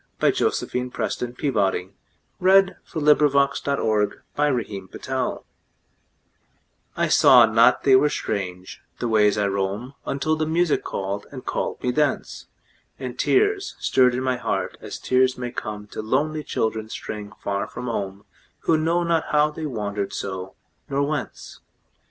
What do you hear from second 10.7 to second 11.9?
called, and called